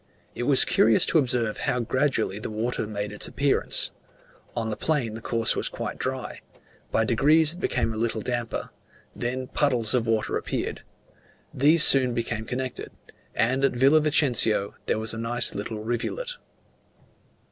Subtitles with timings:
[0.33, 3.91] It was curious to observe how gradually the water made its appearance:
[4.55, 6.41] on the plain the course was quite dry;
[6.89, 8.71] by degrees it became a little damper;
[9.15, 10.81] then puddles of water appeared;
[11.53, 12.91] these soon became connected;
[13.35, 16.31] and at Villa Vicencio there was a nice little rivulet.